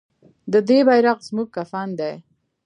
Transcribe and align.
د 0.51 0.53
دې 0.67 0.79
بیرغ 0.87 1.17
زموږ 1.27 1.47
کفن 1.55 1.89
دی 1.99 2.13